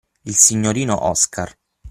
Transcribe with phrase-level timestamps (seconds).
[0.25, 1.53] Il signorino Oscar.